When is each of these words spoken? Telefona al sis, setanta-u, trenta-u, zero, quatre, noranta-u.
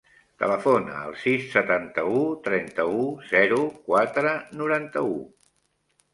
Telefona 0.43 0.95
al 0.99 1.11
sis, 1.23 1.43
setanta-u, 1.55 2.23
trenta-u, 2.47 3.05
zero, 3.35 3.61
quatre, 3.93 4.35
noranta-u. 4.63 5.15